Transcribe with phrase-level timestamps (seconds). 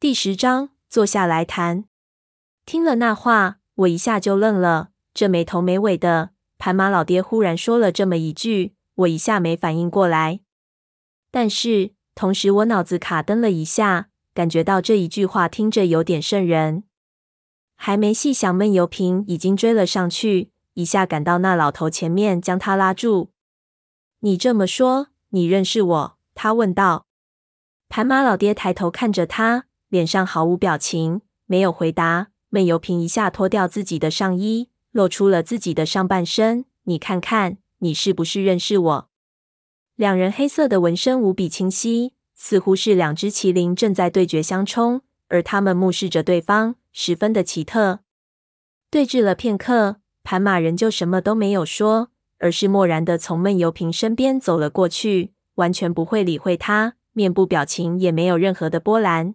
[0.00, 1.84] 第十章，坐下来谈。
[2.64, 4.92] 听了那话，我一下就愣了。
[5.12, 10.40] 这没头没尾的，盘马老爹忽然说了这么一句，我一下没反应过来。
[11.30, 16.84] 但是同时，我脑子卡登了一下，感觉到这一句话听着有点瘆人。
[17.76, 23.32] 还没细想，闷油瓶已经追了上去，一下赶到那老头前面，将他拉住。
[24.20, 27.04] “你这么说，你认识我？”他问道。
[27.90, 29.66] 盘马老爹抬头看着他。
[29.90, 32.28] 脸上毫无表情，没有回答。
[32.48, 36.64] 闷油瓶一下脱掉自己的上衣，露出了自己的上半身。
[36.84, 39.08] 你看看，你是不是认识我？
[39.96, 48.00] 两人黑色的纹身无比清晰，似乎是两只麒麟正在对决相冲，而他们目视着对方，十分的奇特。
[48.90, 59.34] 对峙了片刻，盘马仍旧什么都没有说，而是漠然的从闷油瓶身边走了过去，完全不会理会他，面部表情也没有任何的波澜。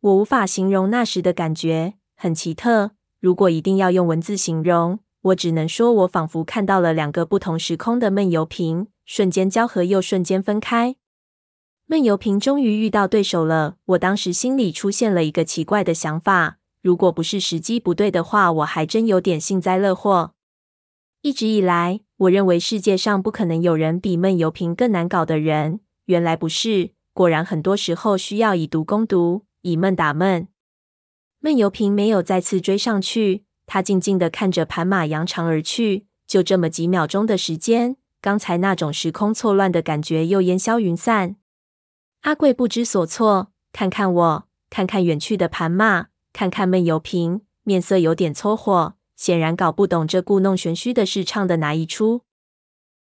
[0.00, 2.92] 我无法形容那时的感觉，很奇特。
[3.18, 10.94] 如果一定要用文字形容，我只能说我仿佛看到了两个不同时空的闷油瓶，瞬间交合又瞬间分开。
[11.86, 20.34] 闷油瓶终于遇到对手了，我当时心里出现了一个奇怪的想法：如果不是时机不对的话，我还真有点幸灾乐祸。
[21.22, 26.90] 一直以来，我认为世界上不可能有人比闷油瓶更难搞的人，原来不是。
[27.12, 29.47] 果然，很多时候需要以毒攻毒。
[29.68, 30.48] 以闷打闷，
[31.40, 36.06] 闷油瓶没有再次追上去，他静静的看着盘马扬长而去。
[36.26, 41.36] 就这么几秒钟的时间，刚才那种时空错乱的感觉又烟消云散。
[42.22, 52.22] 阿贵不知所措，看看我，看看远去的盘马，看看闷油瓶，面色有点搓火，显然搞不懂这故弄玄虚的事唱的哪一出。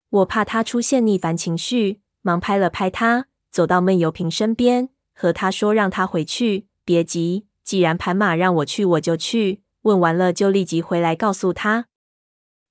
[0.09, 4.89] 我怕他出现逆反情绪，忙拍了拍他，走到闷油瓶身边。
[5.19, 7.47] 和他说：“让他回去，别急。
[7.63, 9.63] 既然盘马让我去，我就去。
[9.81, 11.87] 问完了就立即回来告诉他。”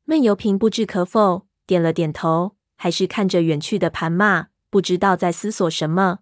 [0.06, 6.20] 闷油瓶不置可否，点了点头，还是看着远去的盘马，不知道在思索什么。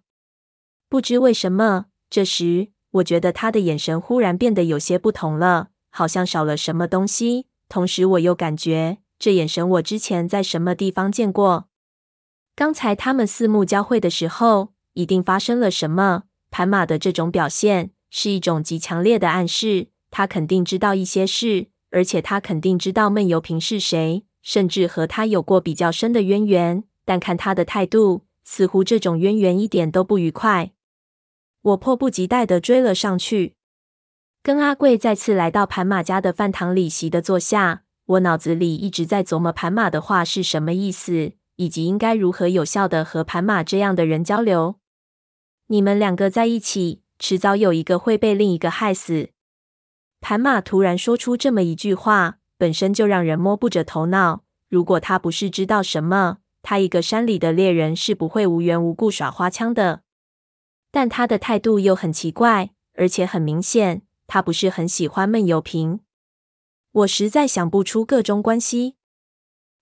[0.89, 7.45] 不知为什么，这时我觉得他的眼神忽然变得有些不同了，好像少了什么东西。
[7.69, 11.69] 同时，我又感觉这眼神我之前在什么地方见过。
[12.55, 14.74] 刚才他们四目交汇的时候。
[14.95, 16.23] 一定发生了什么？
[16.49, 26.83] 盘马的这种表现是一种极强烈的暗示，他肯定知道一些事，而且他肯定知道闷油瓶是谁，甚至和他有过比较深的渊源。
[27.03, 30.71] 但看他的态度，似乎这种渊源一点都不愉快。
[31.61, 33.55] 我迫不及待地追了上去，
[34.41, 37.83] 跟阿贵再次来到盘马家的饭堂里，席地坐下。
[38.05, 44.75] 我脑子里一直在琢磨盘马的话是什么意思，以及应该如何有效地和盘马这样的人交流。
[45.67, 49.29] 你们两个在一起，迟早有一个会被另一个害死。
[50.21, 54.43] 盘马突然说出这么一句话，本身就让人摸不着头脑。
[54.69, 60.01] 如果他不是知道什么，他一个山里的猎人是不会无缘无故耍花枪的。
[60.91, 66.01] 但他的态度又很奇怪，而且很明显，他不是很喜欢闷油瓶。
[66.91, 68.95] 我实在想不出个中关系。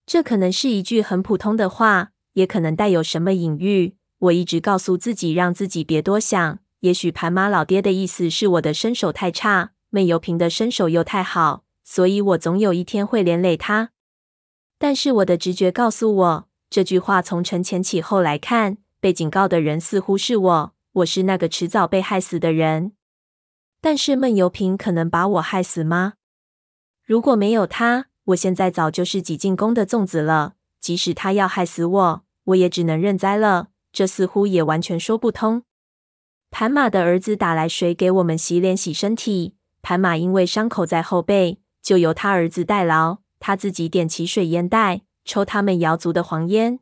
[0.06, 3.98] 这可能是一句很普通的话，也可能带有什么隐喻。
[4.24, 6.60] 我一直告诉自己，让自己别多想。
[6.80, 13.92] 也许盘马老爹的意思是我的身手太差，闷油瓶的身手又太好，所以我总有一天会连累他。
[14.78, 22.94] 但是我的直觉告诉我，这句话从承前启后来看，被警告的人似乎是我，我是那个迟早被害死的人。
[23.82, 26.14] 但是闷油瓶可能把我害死吗？
[27.04, 30.54] 如果没有他，我现在早就是挤进宫的粽子了。
[30.80, 33.70] 即使他要害死我，我也只能认栽了。
[33.94, 35.64] 这似乎也完全说不通。
[36.52, 39.56] 盘马的儿子打来水给我们洗脸洗身体。
[39.82, 43.20] 盘马因为伤口在后背，就由他儿子代劳。
[43.40, 46.80] 他自己点起水烟袋，抽他们瑶族的黄烟。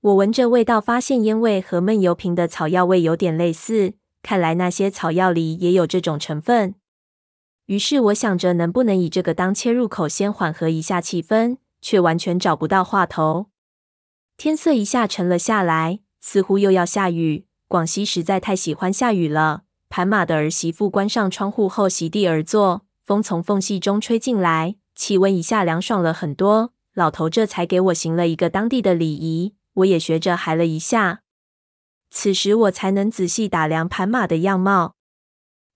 [0.00, 3.94] 我闻着味道，发现烟味和闷油瓶的草药味有点类似。
[4.22, 6.76] 看来那些草药里也有这种成分。
[7.66, 13.46] 于是我想着，能不能以这个当切入口，先缓和一下气氛，却完全找不到话头。
[14.36, 15.98] 天色一下沉了下来。
[16.26, 17.44] 似乎又要下雨。
[17.68, 19.64] 广西实在太喜欢下雨了。
[19.90, 26.72] 盘马的儿媳妇关上窗户后席地而坐，风从缝隙中吹进来，气温一下凉爽了很多。
[26.94, 31.20] 老头这才给我行了一个当地的礼仪，我也学着还了一下。
[32.10, 34.94] 此时我才能仔细打量盘马的样貌。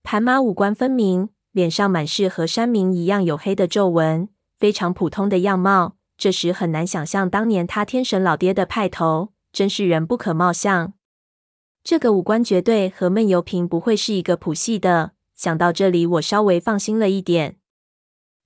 [0.02, 5.96] 盘马五官分明，脸上满是和山民一样黝黑的皱纹，非常普通的样貌。
[6.16, 9.34] 这时很难想象当年他天神老爹的派头。
[9.52, 10.92] 真是人不可貌相。
[11.82, 15.12] 这个五官绝对和闷油瓶不会是一个谱系的。
[15.34, 17.56] 想到这里，我稍微放心了一点。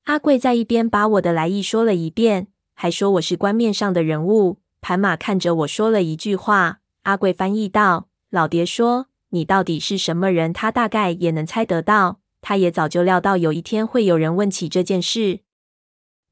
[0.05, 4.59] 阿贵在一边把我的来意说了一遍，还说我是官面上的人物。
[4.81, 12.21] 盘马看着我说了一句话，阿贵翻译道：“老爹说你到底是什么人，他大概也能猜得到。
[12.41, 15.41] 他也早就料到有一天会有人问起这件事。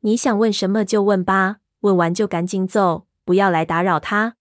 [0.01, 4.37] 你想问什么就问吧，问完就赶紧走，不要来打扰他。”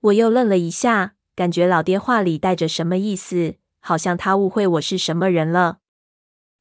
[0.00, 1.14] 我又愣了一下。
[1.34, 5.78] 感觉老爹话里带着什么意思，好像他误会我是什么人了。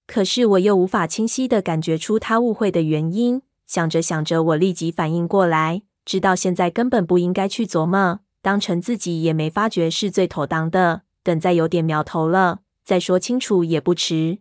[0.06, 3.42] 可是我又无法清晰的感觉出他误会的原因。
[3.66, 11.02] 想着想着，我立即反应过来，知道现在根本不应该去琢磨，当成自己也没发觉是最妥当的。
[11.24, 14.38] 等再有点苗头了，再说清楚也不迟。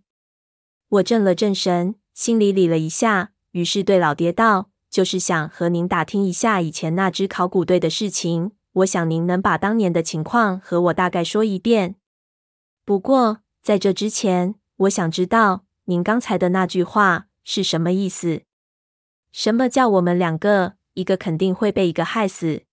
[0.91, 11.95] 我正了正神，心里理了一下，于是对老爹道：“就是想和您打听一下以前那支考古队的事情。”我想您能把当年的情况和我大概说一遍。
[12.85, 18.43] 不过在这之前，我想知道您刚才的那句话是什么意思？
[19.33, 22.65] 什么叫我们两个，一个肯定会被一个害死？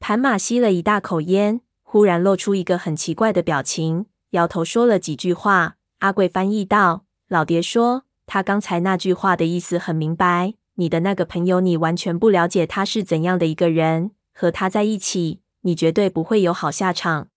[0.00, 5.76] 盘马吸了一大口烟，忽然露出一个很奇怪的表情，摇头说了几句话。
[6.00, 10.54] 阿贵翻译道：“老爹说，他刚才那句话的意思很明白。
[10.74, 17.28] 你的那个朋友，你完全不了解他是怎样的一个人。”和他在一起，你绝对不会有好下场。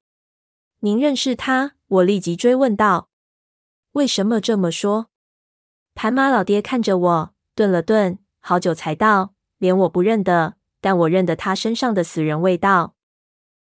[0.79, 1.73] 您认识他？
[1.87, 3.09] 我立即追问道。
[3.91, 5.09] 为什么这么说？
[5.93, 12.94] 盘马老爹看着我，顿了顿，好久才道：连我不认得，但我认得他身上的死人味道。